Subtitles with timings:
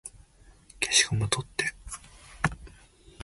[0.81, 1.75] 消しゴム取って